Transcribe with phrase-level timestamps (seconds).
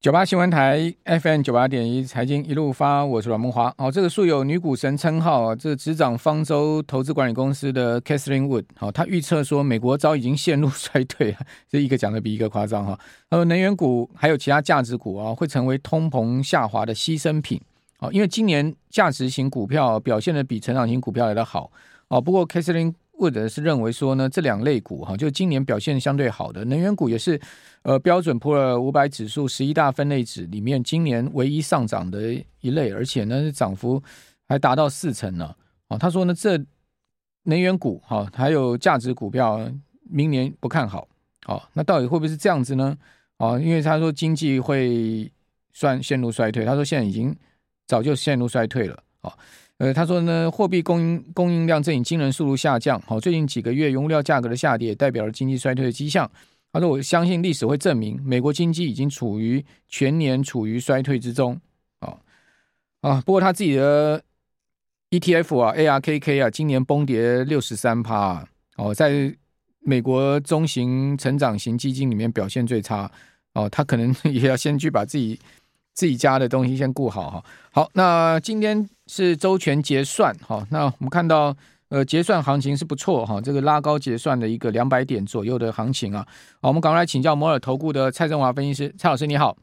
[0.00, 3.70] 九八新闻台 FM 九八点一财经一路发，我是阮慕驊。
[3.76, 11.36] 哦，这个素有女股神称号啊，这个执掌方舟投资管理公司的 Catherine Wood，好，他预测说美国早已经陷入衰退，
[11.68, 12.98] 这一个讲的比一个夸张哈。
[13.30, 17.60] 还有能源股还有其他价值股啊，会成为通膨下滑的牺牲品。
[17.98, 21.70] 哦，因为今年价值型股票表现的比成长型股票来得好。
[22.08, 27.38] 哦，不过 Kathleen 或者是认为说呢，这两类股哈，就今年表现相对好的能源股也是。
[27.82, 34.02] 呃，标准普尔五百指数十一大分类指里面，今年唯一上涨的一类，而且呢，涨幅
[34.46, 35.54] 还达到四成呢。
[35.88, 36.62] 哦，他说呢，这
[37.44, 39.66] 能源股哈、哦，还有价值股票，
[40.02, 41.08] 明年不看好。
[41.46, 42.94] 哦，那到底会不会是这样子呢？
[43.38, 45.32] 哦，因为他说经济会
[45.72, 47.34] 算陷入衰退，他说现在已经
[47.86, 49.02] 早就陷入衰退了。
[49.22, 49.32] 哦，
[49.80, 53.00] 呃，他说呢，货币供应供应量正以惊人速度下降。
[53.06, 56.30] 好、哦，最近几个月原物料价格的下跌，代表了经济衰退的迹象。
[56.70, 61.58] 他说：“我相信历史会证明，美国经济已经处于全年处于衰退之中。
[62.00, 62.14] 啊
[63.00, 63.22] 啊！
[63.24, 64.22] 不过他自己的
[65.08, 69.34] ETF 啊，ARKK 啊，今年崩跌六十三趴哦，在
[69.80, 73.10] 美国中型成长型基金里面表现最差
[73.54, 73.66] 哦。
[73.66, 75.40] 他可能 也要先去把自己
[75.94, 77.44] 自己家的东西先顾好哈。
[77.72, 80.64] 好，那今天是周全结算哈。
[80.70, 81.56] 那我们看到。”
[81.90, 86.24] 呃，结算行情是不错哈，这个拉高结算的一个两百点左右的行情啊。
[86.62, 89.58] 好，我们赶快来请教摩尔投顾的蔡振华分析师，蔡老师你好。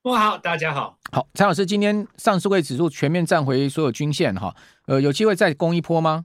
[0.00, 0.98] 我好，大家好。
[1.12, 6.24] 好，蔡老师，今天上市会指数全面站回所有均线哈，呃，有机会再攻一波吗？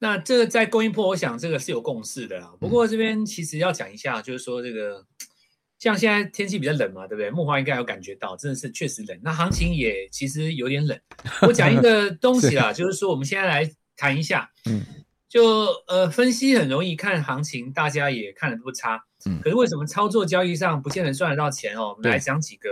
[0.00, 2.52] 那这个再攻一波，我想这个是有共识的啦。
[2.60, 5.06] 不过这边其实要讲一下，就是说这个。
[5.84, 7.28] 像现在天气比较冷嘛，对不对？
[7.28, 9.20] 木华应该有感觉到，真的是确实冷。
[9.22, 10.98] 那行情也其实有点冷。
[11.46, 14.80] 我讲一个东西啦，是就是说我们现在来谈一下，嗯，
[15.28, 19.38] 就呃分析很容易看行情，大家也看得不差，嗯。
[19.42, 21.94] 可是为什么操作交易上不见得赚得到钱哦？
[21.94, 22.70] 我们来讲几个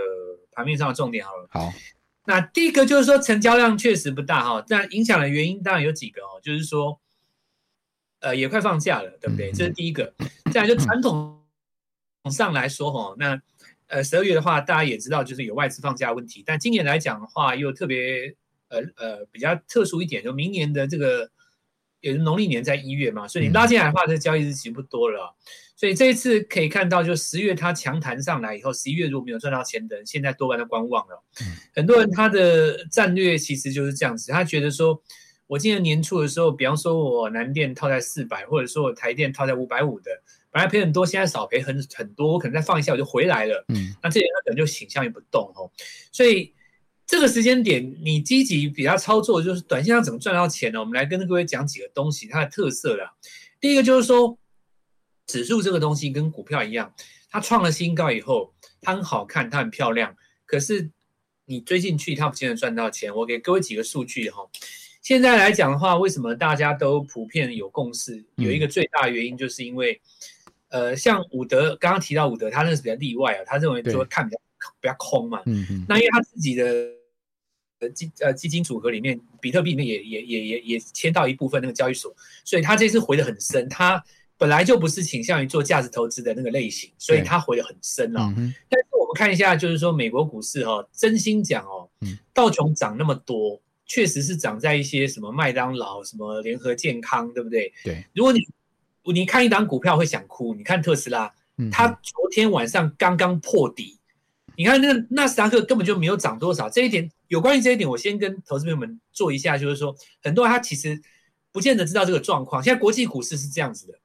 [0.51, 1.47] 盘面上的重点好了。
[1.51, 1.71] 好，
[2.25, 6.99] 那第一个就是说成交量确实不大哈，但影响的原因当然有几个哦，就是说，
[8.21, 9.51] 呃，也快放假了，对不对？
[9.51, 10.11] 嗯、这是第一个。
[10.51, 11.42] 再来就传统。
[12.31, 13.41] 上来说哈，那
[13.87, 18.33] 呃十二月的话，大家也知道就是有外资放假问题，但今年来讲的话，又特别
[18.69, 21.29] 呃呃比较特殊一点，就明年的这个
[21.99, 25.35] 也是农历年在一月嘛，所以你拉进来的话，这个交易日其实不多了，
[25.75, 31.21] 所以这一次可以看到，就十月它强弹上来以后，十一月如果没有赚到钱的人，现在多半都观望了。
[31.75, 35.03] 很多人他的战略其实就是这样子，他觉得说
[35.47, 40.09] 我今年年初的时候，比方说我南电套在四百，或者说我台电套在五百五的。
[40.53, 43.65] 本来赔很多，现在少赔很很多，我可能再放一下我就回来了。
[43.69, 45.71] 嗯，那这里他可能就倾向于不动哦。
[46.11, 46.53] 所以
[47.07, 50.79] 这个时间点，你积极比较操作，就是短线上怎么赚到钱呢？
[50.79, 53.13] 我们来跟各位讲几个东西，它的特色啦。
[53.59, 54.37] 第一个就是说，
[55.25, 56.93] 指数这个东西跟股票一样，
[57.31, 60.15] 它创了新高以后，它很好看，它很漂亮。
[60.45, 60.91] 可是
[61.45, 63.11] 你追进去，它不见得赚到钱。
[63.15, 64.47] 我给各位几个数据哈。
[65.01, 68.23] 现在来讲的话，为什么大家都普遍有共识？
[68.35, 69.99] 有一个最大的原因，就是因为。
[70.73, 74.41] 呃，像伍德刚刚提到伍德，他那是比较例外啊，他认为说看比较
[74.81, 75.39] 比较空嘛。
[75.45, 75.85] 嗯嗯。
[75.87, 76.65] 那因为他自己的
[77.79, 82.11] 呃基呃基金组合里面，比特币里面也也也也也签到一部分那个交易所，
[82.43, 83.69] 所以他这次回的很深。
[83.69, 84.03] 他
[84.35, 88.21] 本来就不是倾向于做价值投资的那个类型，所以他回的很深了。
[88.35, 88.51] 嗯。
[88.67, 91.87] 但是我们看一下，就是说美国股市哈、哦，真心讲哦，
[92.33, 97.71] 道琼涨那么多，确实是涨在一些什么麦当劳、什么联合健康，对不对？
[97.83, 98.03] 对。
[98.15, 98.39] 如果你
[99.11, 101.33] 你看一档股票会想哭，你看特斯拉，
[101.71, 103.99] 它昨天晚上刚刚破底，
[104.47, 106.69] 嗯、你看那个纳斯达克根本就没有涨多少。
[106.69, 111.01] 这一点有关于这一点，我先跟投资朋友们做一下，就是说，很多人他其实
[111.51, 112.63] 不见得知道这个状况。
[112.63, 113.99] 现在国际股市是这样子的，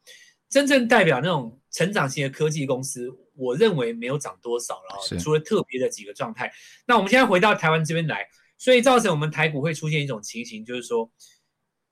[0.48, 6.53] 真正代表那种成长型的科技公司，我认为没有涨多少了，除了特别的几个状态。
[6.86, 8.26] 那我们现在回到台湾这边来，
[8.59, 11.10] 所以造成我们台股会出现一种情形，就是说，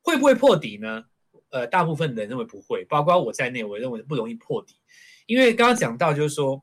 [0.02, 1.04] 会不会破底呢？
[1.50, 4.74] 呃，大部分人认为不会，包括我在内，我认为不容易破底，
[5.26, 6.62] 因为刚刚讲到就是说，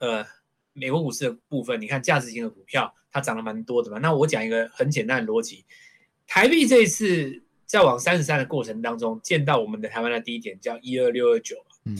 [0.00, 0.26] 呃，
[0.72, 3.98] 美国股市的部分，你看价值型的股票它涨了蛮多的嘛。
[3.98, 5.64] 那我讲一个很简单的逻辑，
[6.26, 11.96] 台币这一次在往三十三的过程当中，见到我们的台湾的低点叫一二六二九，嗯，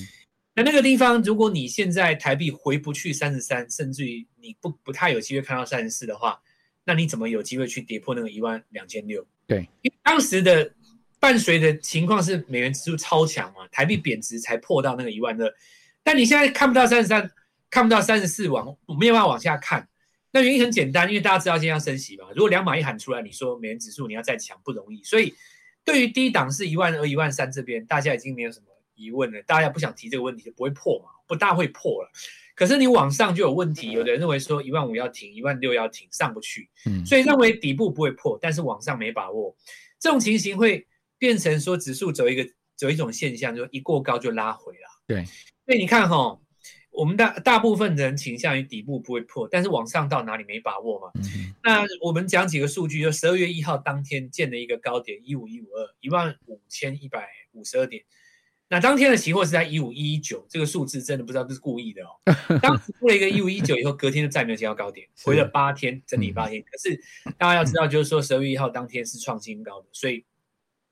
[0.54, 6.42] 那那个地方，如果你现在台币回不去三十三，甚至于你不不太有机会看到三十四的话，
[6.84, 9.24] 那你怎么有机会去跌破那个一万两千六？
[9.46, 10.72] 对，因为当时的。
[11.24, 15.54] 伴随的情况是美元指数超强嘛，台币贬值才破到那个一万二，
[16.02, 17.30] 但你现在看不到三十三，
[17.70, 19.88] 看不到三十四，往没有办法往下看。
[20.32, 22.26] 那原因很简单，因为大家知道今天要升息嘛。
[22.36, 25.34] 如果两码一喊出来，你说美元指数你要再强不容易，所以
[25.82, 32.10] 对于低档是一万二、一万三这边，大家已经没有什么疑问了，大家不想提这个问题就不会破嘛，不大会破了。
[32.54, 39.56] 可是你往上就有问题，有的人认为说一万五要停，一万六要停，上不去，嗯，所以认为底部不会破，但是往上没把握，
[39.98, 40.86] 这种情形会
[41.18, 42.46] 变成说指数走一个
[42.76, 44.88] 走一种现象，就一过高就拉回了。
[45.06, 45.24] 对，
[45.66, 46.38] 所以你看哈，
[46.90, 51.10] 我们大大部分人倾向于底部不会破，但是往上到哪里没把握嘛。
[51.16, 58.02] 嗯，那我们讲几个数据，就十二月一号当天建了一个高点一五一五二一万五千一百五十二点。
[58.66, 62.08] 那当天的期货是在一五一九，这个数字真的不知道是故意的哦。
[62.62, 66.62] 当时出了一个一五一九以后，隔天就再没有见到高点， 回了八天，整理八天。
[66.62, 66.98] 可是
[67.36, 70.24] 大家要知道，就是说十二月一号当天是创新高的，所以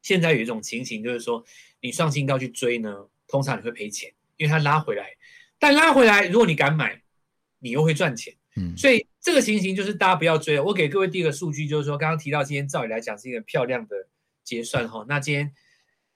[0.03, 1.43] 现在有一种情形，就是说
[1.81, 5.17] 你上新高去追呢，通常你会赔钱，因为它拉回来。
[5.59, 7.01] 但拉回来，如果你敢买，
[7.61, 8.35] 你又会赚钱。
[8.57, 10.63] 嗯，所以这个情形就是大家不要追了。
[10.65, 14.09] 我给各位第一个数据，就是说刚刚提到今天照理来讲是一个漂亮的
[14.45, 15.07] 结算哈。
[15.09, 15.55] 那今天。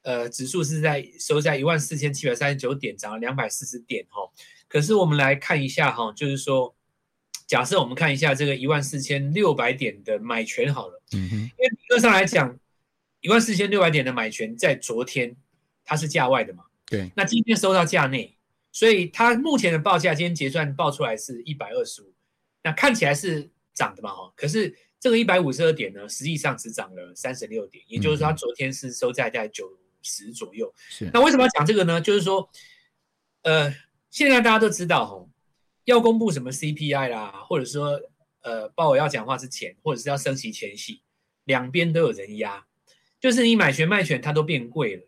[0.03, 4.23] 呃，指数是在收在一万四千七百三十九点，涨了两百四十点哈。
[4.69, 6.77] 可是我们来看一下哈，就是说，
[7.49, 12.57] 假设我们看一下这个一万四千六百点的买权好了，嗯哼，因为理论上来讲，
[13.27, 15.37] 一万四千六百点的买权在昨天
[15.85, 18.37] 它是价外的嘛，对，那今天收到价内，
[18.73, 22.15] 所以它目前的报价今天结算报出来是一百二十五，
[22.63, 29.79] 那看起来是涨的嘛哈，可是这个一百五十二点呢，实际上只涨了三十六点，也就是说它昨天是收在在九。
[30.09, 32.01] 十左右，是那为什么要讲这个呢？
[32.01, 32.49] 就是说，
[33.43, 33.75] 呃，
[34.09, 35.29] 现在大家都知道吼，
[35.83, 38.01] 要公布什么 CPI 啦，或者说，
[38.43, 41.03] 呃，鲍尔要讲话之前，或者是要升息前夕，
[41.43, 42.65] 两边都有人压，
[43.21, 45.03] 就是你买权卖权它都变贵了，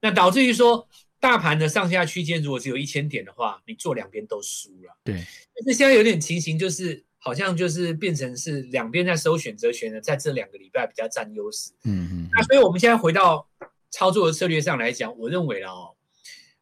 [0.00, 0.88] 那导致于说，
[1.20, 4.96] 大盘的上下区间如果只有一千点的话，你做两边都输了。
[5.04, 11.70] 对，但是现在有点情形，就是好像就是变成是两边在收选择权的，在这两个礼拜比较占优势。
[11.84, 13.48] 嗯嗯，那所以我们现在回到。
[13.94, 15.94] 操作的策略上来讲，我认为了哦，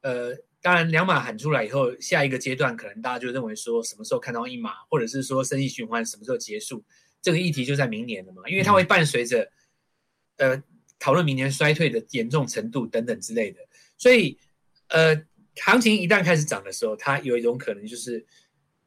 [0.00, 6.82] 呃，当然两码喊出来以后，下一个阶段可能大家就认为说什么时候看到一码，或者是说生意循环什么时候结束，
[7.22, 9.48] 这个议题就在明年了嘛，因为它会伴随着
[10.38, 10.60] 呃
[11.00, 13.58] 讨论明年衰退的严重程度等等之类的，
[13.98, 14.38] 所以
[14.90, 15.20] 呃
[15.56, 18.24] 行情一旦开始涨的时候，它有一种可能就是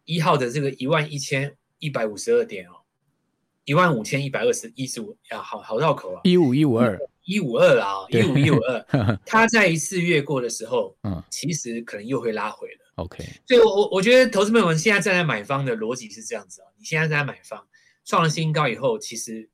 [0.06, 2.86] 一号的这个一万一千一百五十二点哦，
[3.65, 6.98] 一万五千一百二十一十五啊，好好绕口啊，一五一五二。
[7.25, 8.86] 一五二啊，一五一五二，
[9.25, 12.80] 它在一次越过的时候，嗯，其实可能又会拉回了。
[12.95, 17.66] OK，所以我我我觉得投资朋友们现在站在买方的逻辑是这样子啊，你现在站在买方
[18.04, 19.50] 创了新高以后，其实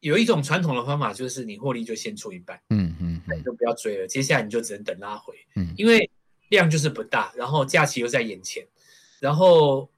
[0.00, 6.10] 有一种传统的方法，就是你获利就先出一半，嗯嗯，那你就不要追了，接下来你就只能等拉回，嗯，因为
[6.50, 8.66] 量就是不大，然后假期又在眼前，
[9.20, 9.90] 然后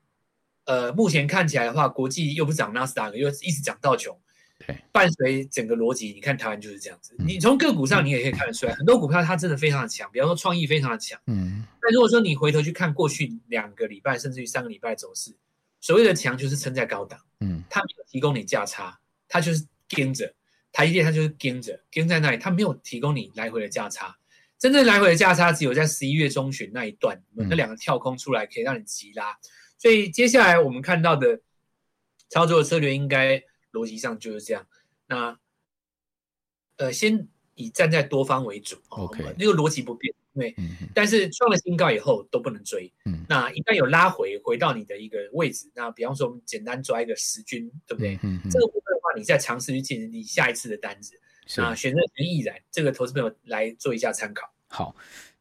[0.64, 4.17] 呃，目前看起来的话，国际又不涨纳斯达克，又一直涨到穷，
[4.58, 4.76] 对。
[4.93, 7.14] 伴随整个逻辑，你看台湾就是这样子。
[7.19, 11.20] 你从个股上，你也可以看得出来，很多股票它真的非常的强，比方说创意非常的强。
[11.26, 11.64] 嗯。
[11.82, 15.35] 那如果说你回头去看过去两个礼拜，甚至于三个礼拜走势，
[15.81, 17.20] 所谓的强就是撑在高档。
[17.41, 17.62] 嗯。
[17.69, 18.99] 它没有提供你价差，
[19.29, 19.64] 它就是
[19.95, 20.35] 跟着
[20.73, 24.17] 台积电，它就是跟着跟在那里，它没有提供你来回的价差。
[24.59, 29.39] 真正来回的价差只有在十一月中旬那一段，那两个跳空出来可以让你急拉。
[29.77, 31.41] 所以接下来我们看到的
[32.29, 33.43] 操作的策略应该。
[33.73, 34.67] 逻辑上就是这样，
[35.07, 35.39] 那
[36.75, 48.19] 呃，先以站在多方为主，OK，那个逻辑不变，对，嗯、但是创了新高以后都不能追，嗯，那一旦有拉回，回到你的一个位置，那比方说我们简单抓一个十均，对不对？
[48.25, 48.67] 嗯哼，这个
[49.17, 51.14] 你再尝试去进行你下一次的单子，
[51.46, 54.50] 是那选择权易然，这个投资朋友来做一下参考。
[54.69, 54.94] 好。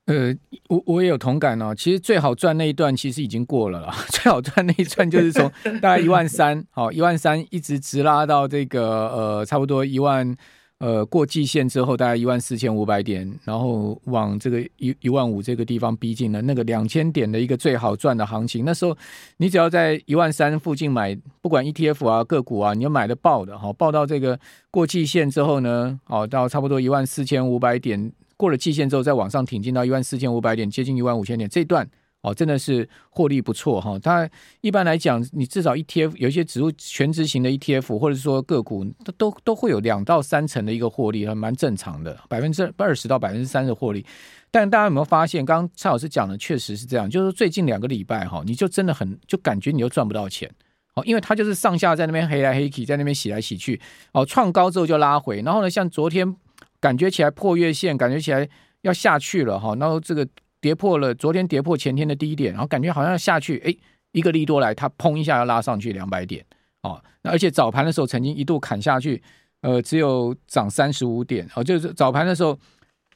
[0.05, 0.35] 呃，
[0.69, 1.71] 我我也有同感哦。
[1.75, 3.95] 其实最好赚那一段其实已经过了啦。
[4.09, 5.47] 最好赚那一段就是从
[5.79, 10.35] 大概一万三，好一万三一直直拉到这个呃差不多一万
[10.79, 18.63] 呃过季线之后，大概一万四千五百点，然后往这个一一万五这个地方逼近了那个两千点的一个最好赚的行情。
[18.65, 18.97] 那时候
[19.37, 24.39] 你只要在一万三附近买，不管 ETF 啊个股啊，你要买的爆的哈，爆到这个
[24.71, 28.11] 过季线之后呢，好到差不多一万四千五百点。
[28.37, 31.85] 过了季线之后，再往上挺进到一万四千五百点，接近一万五千点，这段
[32.21, 33.97] 哦，真的是获利不错哈。
[33.99, 34.29] 它
[34.61, 44.05] 一般来讲，你至少 ETF 有一些指数全值型的 ETF，或者是说个股，它都都会有两到三成的一个获利，还蛮正常的，百分之二十到百分之三十的获利。
[44.51, 50.49] 但大家有没有发现，刚刚蔡老师讲的确实是这样，就是最近两个礼拜哈，你就真的很就感觉你又赚不到钱
[50.95, 53.79] 哦，因为它就是上下在那边黑来黑去，在那边洗来洗去
[54.13, 56.35] 哦，创高之后就拉回，然后呢，像昨天。
[56.81, 58.47] 感觉起来破月线，感觉起来
[58.83, 60.25] 要下去了哈，然后这个
[60.61, 63.75] 跌破了昨天跌破前天的低点，然后感觉好像下去，哎，
[64.11, 66.45] 一个利多来，它砰一下要拉上去两百点
[66.81, 69.21] 哦，那而且早盘的时候曾经一度砍下去，
[69.61, 72.57] 呃，只有涨三十五点，哦，就是早盘的时候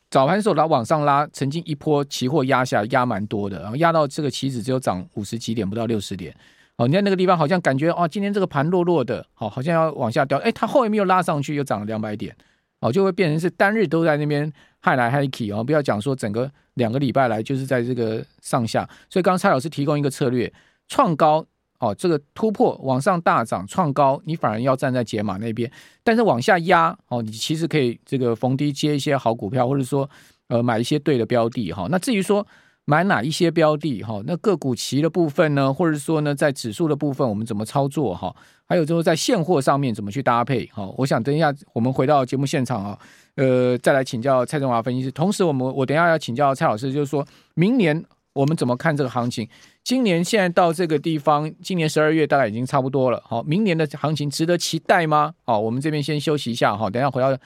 [0.09, 6.35] 早盘的时候它往上拉，曾经一波期货压下压蛮多的，然后压到这个期指只有涨五十几点，不到六十点。
[6.77, 10.39] 哦，你在那个地方好像感觉哦，今天这个盘弱弱的，好，好像要往下掉。
[10.39, 12.35] 哎，它后面又拉上去，又涨了两百点，
[12.79, 15.63] 哦，就会变成是单日都在那边嗨来嗨去哦。
[15.63, 18.87] 不要讲说整个两个礼拜来就是在这个上下。
[19.09, 20.51] 所以刚蔡老师提供一个策略，
[20.87, 21.45] 创高
[21.79, 25.71] 哦，这个突破往上大涨创高，你反而要站在解码那边。
[26.03, 30.09] 但是往下压哦，你其实可以这个逢低接一些好股票，或者说
[30.47, 31.87] 呃买一些对的标的哈。
[31.89, 32.45] 那至于说。
[32.85, 34.21] 买哪一些标的哈？
[34.25, 38.35] 那个股期的部分呢，或者说呢，在指数的部分，我们怎么操作哈？
[38.67, 40.85] 还有就是在现货上面怎么去搭配哈？
[40.97, 42.99] 我想等一下我们回到节目现场啊，
[43.35, 45.11] 呃，再来请教蔡振华分析师。
[45.11, 49.47] 同时，我们我等一下要请教蔡老师，就是说明年我们怎么看这个行情？
[49.83, 53.21] 今年现在到这个地方，今年十二月大概已经差不多了。
[53.25, 55.33] 好，明年的行情值得期待吗？
[55.43, 57.37] 好，我们这边先休息一下哈，等一下回到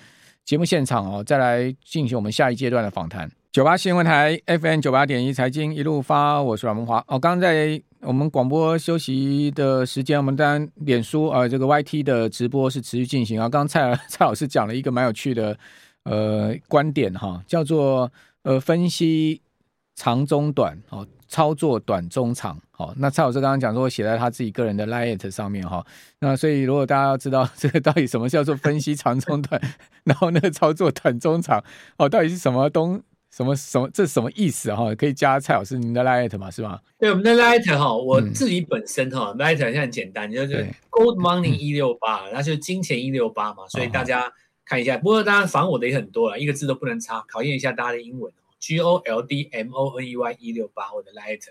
[0.45, 3.29] 节目现场哦，再来进行我们下一阶段的访谈。
[3.57, 7.03] 九八新闻台 FM 九八点一财经一路发，我是阮文华。
[7.07, 13.49] 哦，刚在我们广播休息的时间，我们当然脸书啊、呃，这个 YT 的直播是持续进行啊。
[13.49, 15.57] 刚刚蔡 蔡老师讲了一个蛮有趣的
[16.03, 18.11] 呃观点哈，叫做
[18.43, 19.41] 呃分析
[19.95, 22.61] 长中短哦，操作短中长。
[22.69, 25.83] 好，那蔡老师刚刚讲说写在他自己个人的 LINE 上面哈。
[26.19, 29.59] 那所以如果大家要知道这个到底什么叫做分析长中短，
[30.05, 31.63] 然后那个操作短中长
[31.97, 33.01] 哦，到底是什么东？
[33.29, 34.95] 什么什么这是什么意思哈？
[34.95, 36.49] 可以加蔡老师您的 light 嘛？
[36.49, 36.81] 是吧？
[36.97, 43.67] 对，我们的 light 哈，我自己本身哈、嗯、light 现在很简单，就是 Gold Money 一六八，那就是金钱一六八嘛。
[43.67, 44.31] 所以大家
[44.65, 48.31] 看一下，哦、不过当然防我的也很多了，一个字都不能差，考验一下大家的英文。
[48.59, 51.41] G O L D M O N E Y 一六八，我的 light。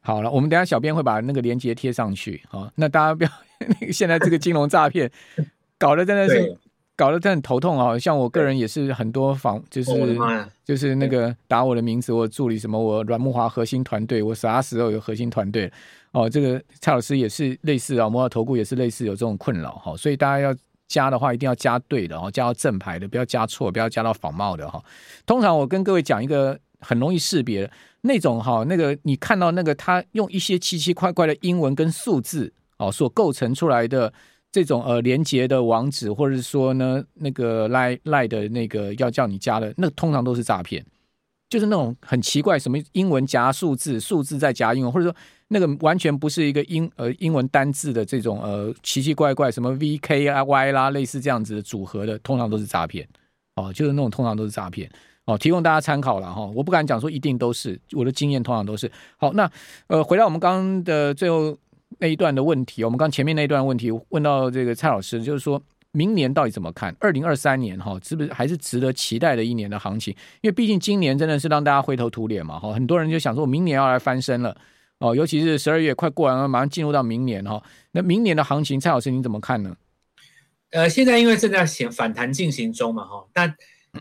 [0.00, 2.42] 好了，我们等一下小编会把那个链接贴上去。
[2.48, 3.30] 好，那大家不要
[3.80, 5.10] 那个现在这个金融诈骗
[5.78, 6.56] 搞得真的是。
[6.94, 7.98] 搞得他很头痛啊！
[7.98, 9.90] 像我个人也是很多房，就是
[10.64, 15.72] 就是那个打我的名字，我助理什么，我阮木华核心团队，我啥时候有核心团队
[16.12, 16.28] 哦？
[16.28, 20.54] 这个蔡老师也是类似啊，摩尔投顾也是类似有这种困扰哈，所以大家要
[20.86, 24.80] 加的话，一定要加对的哦，加到正牌的，不要加错，不要加到仿冒的哈。
[25.24, 27.70] 通常我跟各位讲一个很容易识别的
[28.02, 34.12] 那种哈，那个你看到那个他用一些奇奇怪怪的英文跟数字哦所构成出来的。
[34.52, 40.84] 这种呃连接的网址，或者是说呢那个赖赖的那个要叫你加的，那通常都是诈骗，
[41.48, 45.16] 就是那种很奇怪，什么英文夹数字，数字再夹英文，或者说
[45.48, 53.08] 那个完全不是一个英呃英文单字的这种呃奇奇怪怪什么 V K 啊 Y 啦，类似这样子的组合的，通常都是诈骗
[53.56, 54.90] 哦，就是那种通常都是诈骗
[55.24, 59.32] 哦，提供大家参考了哈，我不敢讲说一定都是，我的经验通常都是好。
[59.32, 59.50] 那
[59.86, 61.56] 呃回到我们刚刚的最后。
[62.02, 66.92] 那一段的问题，我们刚前面那一段问题问到这个蔡老师，就是说明年到底怎么看？
[66.98, 70.12] 二零二三年哈，是不是还是值得期待的一年的行情？
[70.40, 74.56] 因为毕竟今年真的是让大家灰头土脸嘛，哈，很多人就想说，明年要来翻身了
[74.98, 77.62] 哦，尤其是十二月快过完了，马上进入到明年哈。
[77.92, 79.76] 那明年的行情，蔡老师您怎么看呢？
[80.72, 83.54] 呃，现在因为正在行反弹进行中嘛，哈，那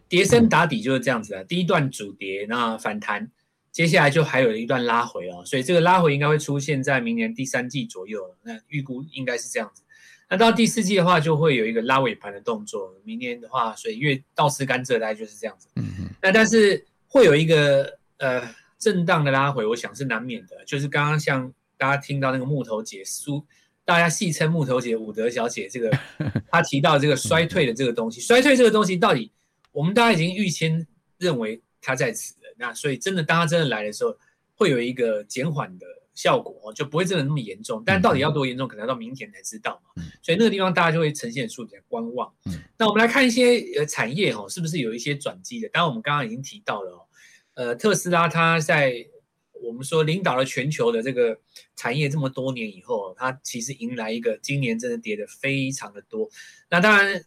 [0.10, 3.30] 跌升打底就是这样子的，第一段主跌，那反弹。
[3.72, 9.82] 接下来就还有一段拉回哦，所以这个拉回应该会出现在明年第三季左右，那预估应该是这样子。
[10.30, 12.94] 那到第四季的话，就会有一个拉尾盘的动作。
[13.04, 15.68] 明年的话，所以因为倒吃甘蔗大概就是这样子。
[15.76, 16.10] 嗯嗯。
[16.22, 18.42] 那但是会有一个呃
[18.78, 20.64] 震荡的拉回，我想是难免的。
[20.66, 23.46] 就是刚刚像大家听到那个木头姐苏，
[23.84, 25.92] 大家戏称木头姐伍德小姐这个，
[26.52, 29.32] 她提到这个衰退的这个东西，衰退这个东西到底
[29.72, 30.86] 我们大家已经预先
[31.18, 32.34] 认为它在此。
[32.62, 34.16] 那所以真的，当它真的来的时候，
[34.56, 37.82] 会有一个减缓的效果，就不会真的那么严重。
[37.84, 40.04] 但到底要多严重，可能要到明天才知道嘛。
[40.22, 42.32] 所以那个地方大家就会呈现出比较观望。
[42.78, 45.68] 那我们来看一些呃产业哈，是不是有一些转机的？
[45.70, 47.02] 当然我们刚刚已经提到了哦，
[47.56, 49.08] 呃，特斯拉它在
[49.64, 51.40] 我们说领导了全球的这个
[51.76, 56.30] 产业这么多年以后，它其实迎来一个今年真的跌的非常的多。
[56.70, 57.26] 那当然。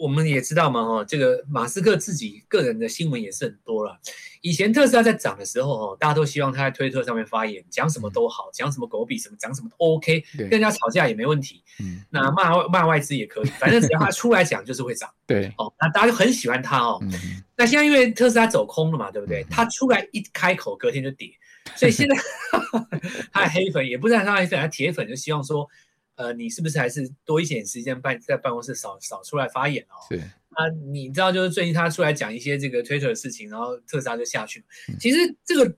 [0.00, 4.00] 我们也知道嘛，哈，这个马斯克自己个人的新闻也是很多了。
[4.40, 11.62] 以前特斯拉在涨的时候，哈，大家都希望他在推特上面发言，讲什么都好，讲什么狗比什么，讲什么都 OK，跟人家吵架也没问题。
[11.80, 15.10] 嗯，那骂骂外资也可以，反正只要他出来讲，就是会涨。
[15.26, 16.98] 对，哦，那大家就很喜欢他哦。
[17.02, 17.12] 嗯，
[17.54, 19.44] 那现在因为特斯拉走空了嘛，对不对？
[19.50, 21.30] 他出来一开口，隔天就跌，
[21.76, 22.16] 所以现在
[23.30, 25.68] 他的黑粉也不是他黑粉，他铁粉就希望说。
[26.20, 29.96] 呃，你是不是还是多一点时间办在办公室少少出来发言哦？
[30.10, 34.62] 是啊，你知道就是最近他出来讲一些这个 Twitter 的事情，然后特斯拉就下去。
[34.88, 35.74] 嗯、其实这个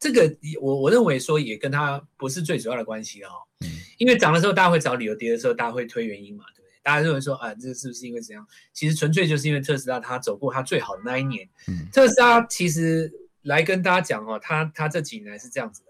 [0.00, 3.28] 这个我我认为说也跟他不是最主要的关系哦。
[3.60, 6.70] 嗯、因为涨的时候大家会找理由，跌的时候大家会推原因嘛，对不对？
[6.82, 8.44] 大家认为说啊，这是不是因为怎样？
[8.72, 11.48] 其实纯粹就是因为特斯拉它走过它最好的那一年。
[11.68, 15.88] 嗯，特斯拉其实来跟大家讲哦，它它这几年是这样子的，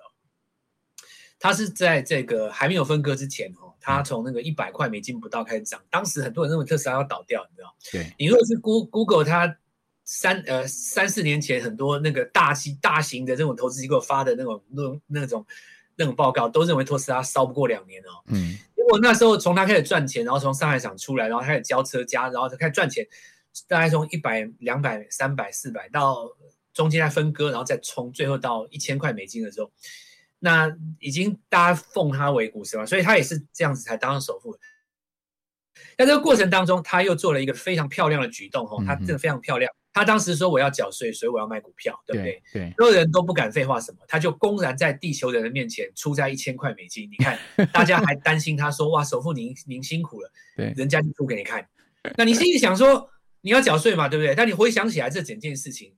[1.39, 7.77] 它是在这个还没有分割之前哦，它从那个一百块美金不到开始涨，当时很多人认为特斯拉要倒掉，你知道？
[7.93, 9.57] 对，你如果是 Google 它。
[10.07, 15.47] 三呃三四年前，很多那个大型大型的这种投资机构发的那种那种那种
[15.97, 18.21] 那种报告，都认为特斯拉烧不过两年哦。
[18.27, 23.07] 嗯，结果那时候从他开始赚钱，然后从上海厂出来，然后开始交车加，然后就开始赚钱，
[23.67, 26.29] 大概从一百、两百、三百、四百到
[26.75, 29.71] 中间再分割，然后再冲，最后到一千块美金的时候，
[30.39, 34.57] 那已经大家奉他为股神了，所以他也是这样子才当上首富。
[35.97, 39.71] 在这个过程当中，他又做了一个非常漂亮的举动哦，他真的非常漂亮。
[39.73, 42.43] 嗯他当时说我要缴税，所以我要卖股票，对不对？
[42.53, 47.09] 对，所有人都不敢废话什么，他就公然在地球人的面前出在一千块美金。
[47.09, 47.39] 你看，
[47.73, 51.65] 大家还 担心他说哇，首富您您辛苦了，对，人家就出给你看。
[52.17, 53.09] 那你心里想说
[53.43, 54.35] 你要缴税嘛，对不对？
[54.35, 55.95] 但你回想起来这整件事情，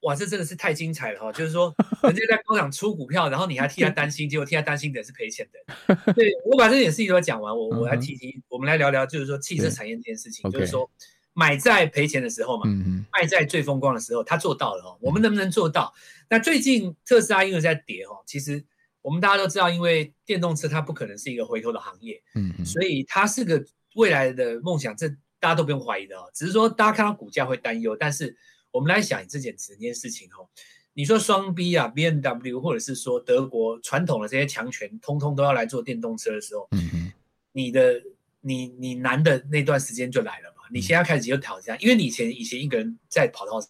[0.00, 1.32] 哇，这真的是太精彩了哈！
[1.32, 1.74] 就是说，
[2.04, 6.12] 人家在高档出股票，然后你还替他担心，结果替他担心的是赔钱的。
[6.12, 10.90] 对，我把这件事情都讲完，我我来提提，我们来聊聊，就是说汽车产业这件事情，就是说。
[11.34, 12.64] 买在赔钱的时候嘛，
[13.12, 14.98] 卖在最风光的时候，他做到了哦。
[15.00, 15.94] 我们能不能做到？
[16.28, 18.64] 那最近特斯拉因为在跌哦，其实
[19.02, 23.64] 我们大家都知道，因为电动车它不可能是一个回头的行业，嗯，所以它是个
[23.94, 26.28] 未来的梦想，这大家都不用怀疑的哦。
[26.34, 28.36] 只是说大家看到股价会担忧，但是
[28.70, 30.48] 我们来想这件整件事情哦，
[30.94, 37.12] 你说双 B 啊，BMW 或者是说德国传统的这些强权，通通都要来做电动车的时候，嗯，
[37.52, 38.02] 你的
[38.40, 40.62] 你你难的那段时间就来了嘛。
[40.70, 43.60] 你现在开始有挑战，因为你以前以前一个人在跑道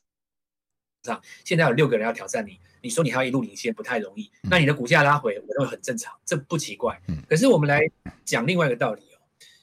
[1.04, 2.58] 上，现在有六个人要挑战你。
[2.80, 4.30] 你说你还要一路领先，不太容易。
[4.42, 6.96] 那你的股价拉回，我认为很正常，这不奇怪。
[7.28, 7.80] 可是我们来
[8.24, 9.17] 讲另外一个道理哦，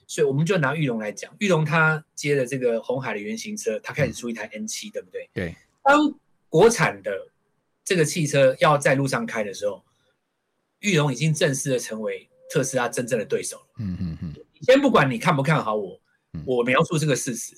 [0.07, 5.29] 所以我们就拿玉龙来讲，玉龙他接了这个红海的原型车，他开始出一台 N7，对不对？
[5.33, 5.55] 对。
[5.83, 6.13] 当
[6.49, 7.11] 国产的
[7.83, 9.83] 这个汽车要在路上开的时候，
[10.79, 13.67] 玉龙已经正式的成为特斯拉真正的对手了。
[13.79, 14.35] 嗯嗯嗯。
[14.61, 15.99] 先不管你看不看好我。
[16.45, 17.55] 我描述这个事实，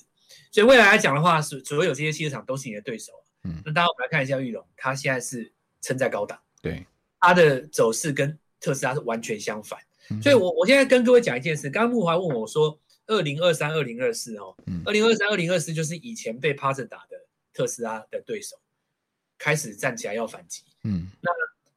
[0.52, 3.12] 所以未来来讲的话，是所有这些汽车厂都是你的对手。
[3.42, 6.86] 嗯，那大家我们来看一下玉龙，它现在是撑在高档，对，
[7.18, 9.80] 它的走势跟特斯拉是完全相反。
[10.22, 17.16] 所以我我现在跟各位讲一件事，刚刚木华问我说，二零二三、二零二四哦，二零二三、二零二四就是以前被趴着打的
[17.52, 18.56] 特斯拉的对手，
[19.38, 20.62] 开始站起来要反击。
[20.84, 21.30] 嗯，那。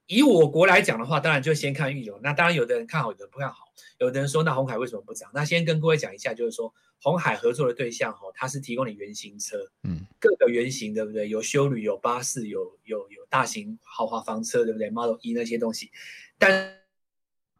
[0.08, 2.20] 以我国来讲的话，当然就先看裕隆。
[2.22, 3.72] 那当然，有的人看好，有的人不看好。
[3.98, 5.32] 有的人说，那红海为什么不涨？
[5.34, 11.30] 那先跟各位讲一下，就是说，红海合作的对象哦，它是提供你原型车，嗯，各个原型，对不对？
[11.30, 15.90] 有修旅，有巴士，有有有大型豪华房车，对不对？Model E 那些东西。
[16.38, 16.78] 但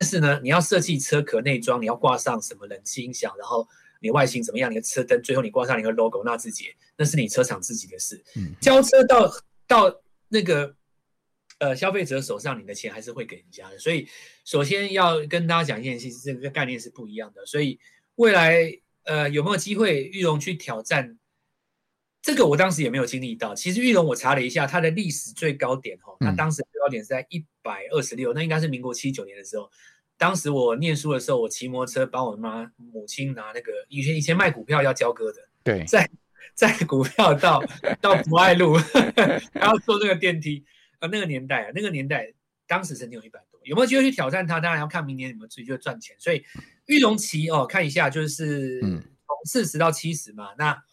[0.02, 3.68] 是呢，你要设计车壳内装，你要挂上什么冷气音响，然后
[4.02, 4.72] 你外形怎么样？
[4.72, 6.66] 你的车灯，最后你挂上一个 logo，那自己，
[6.98, 8.24] 那是你车厂自己的事。
[8.36, 9.32] 嗯，交车到
[9.68, 10.76] 到那个。
[11.60, 14.08] 呃，消费者手上你的钱还是会给人家的，所以
[14.44, 17.46] 首先要跟大家讲一件事，这个概念是不一样的。
[17.46, 17.80] 所以
[18.16, 18.66] 未来
[19.04, 21.20] 呃有没有机会玉龙去挑战？
[22.20, 23.54] 这个我当时也没有经历到。
[23.54, 29.70] 其实玉龙我查了一下，它的历史最高点哈，那当时最高点是在一百二十六，那应该是民国七九年的时候。
[30.18, 36.10] 当时我念书的时候，我骑摩托车帮我妈母亲拿那个以前以前卖股票要交割的，对，在
[36.56, 37.64] 在股票到
[38.02, 38.76] 到博爱路，
[39.54, 40.66] 然后坐那个电梯。
[41.00, 42.32] 啊，那个年代啊，那个年代，
[42.68, 44.60] 当时曾经有一百多，有没有机会去挑战它？
[44.60, 46.16] 当然要看明年有没有自己就赚钱。
[46.20, 46.44] 所以
[46.86, 49.02] 玉龙旗哦，看一下就是从
[49.46, 50.50] 四十到七十嘛。
[50.60, 50.84] 那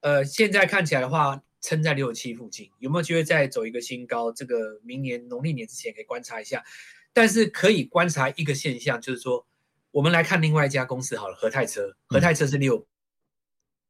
[0.00, 4.32] 呃，现在看起来的话，撑在六十七附近，有没有机会再走一个新高？
[4.32, 6.64] 这个明年农历年之前可以观察一下。
[7.14, 9.44] 但是可以观察一个现象，就是说，
[9.90, 12.86] 我们来看另外一家公司好了，和泰车，和泰车是六。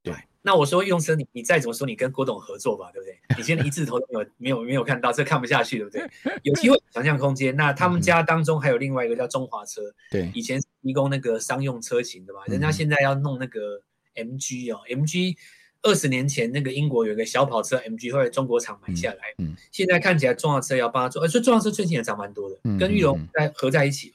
[0.02, 3.18] 对那我说用车，你你再怎么说，你跟郭董合作吧，对不对？
[3.36, 6.40] 你现在一字头都没有没有没有看到，这看不下去，对不对？
[6.42, 7.54] 有机会想象空间。
[7.54, 13.82] 那他们家当中还有另外一个叫中华车，对，以前提供那个商用车型的嘛，人家现在要弄那个
[14.14, 15.36] MG 哦，MG
[15.82, 24.14] 二十年前那个英国有一个小跑车 MG，后来中国厂买下来，嗯，现在看起来中华车要帮他做，而且中华车最近也涨蛮多的，跟玉龙在合在一起。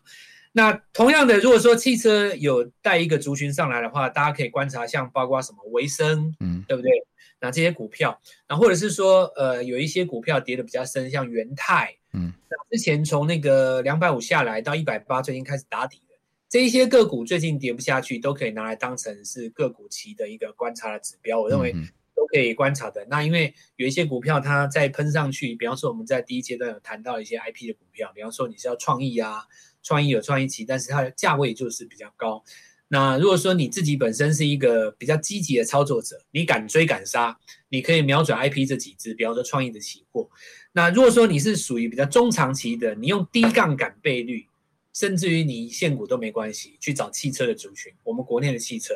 [0.52, 6.91] 那同样的，如果说汽车有带一个族群上来的话，大家可以观察，像包括什么维生，嗯，对不对？
[7.39, 16.12] 那这些股票，那或者是说，呃，有一些股票跌的比较深，像元泰，嗯，那之前从那个两百五下来到一百八，最近开始打底的
[16.53, 21.41] 这一些个股，最近跌不下去，都可以拿来当成是个股期的一个观察的指标。
[21.41, 21.73] 我认为
[22.15, 23.03] 都可以观察的。
[23.09, 29.47] 那因为有一些股票它在喷上去，比方说我们在第一阶段有谈到一些 IP 的股票，比方说你是要创意啊。
[29.81, 32.43] 创意有创意期，但是它的价位就是比较高。
[32.87, 37.35] 那如果说你自己本身是一个比较积极的操作者，你敢追敢杀，
[37.69, 40.29] 你可以瞄准 IP 这几只，比方说创意的期货。
[40.71, 44.47] 那如果说你是属于比较中长期的，你用低杠杆倍率，
[44.93, 48.93] 甚至于你现股都没关系，去找汽车的族群，我们国内的汽车。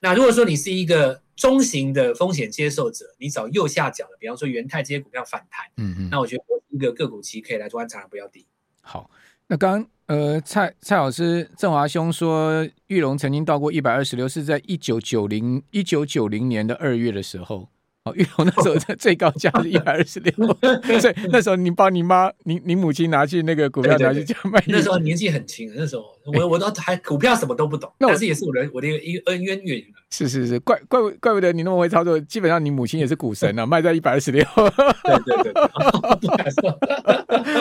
[0.00, 8.46] 那如果说你是一个中型的风险接受者，你找右下角的，比方说元泰这些股票反弹，嗯嗯，那我觉得一个个股期可以来观察的，不要低。
[8.82, 9.10] 好，
[9.46, 17.70] 那刚刚呃蔡蔡老师郑华兄说，玉龙曾经到过一百二十六，是在一九九零一九九零年的二月的时候。
[18.06, 20.32] 哦，玉龙那时候最高价是一百二十六，
[21.00, 24.62] 所以那时候你把你妈、你你母亲拿去那个股票拿去这样卖。
[24.68, 29.82] 那时候年纪很轻，那时候我我都还股票什么都不懂，但是也是我的我的一个恩渊源。
[30.10, 34.42] 是是是，怪怪怪不得你那么会操作，基本上你母亲也是股神啊， 卖在一百二十六。
[34.54, 35.52] 对对对，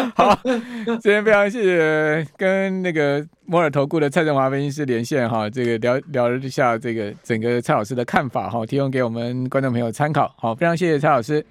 [0.15, 10.33] 好，今天非常谢谢跟那个摩尔投顾的蔡振华分析师连线哈，这个聊聊了一下这个整个蔡老师的看法哈，提供给我们观众朋友参考。
[10.37, 11.43] 好，非常谢谢蔡老师。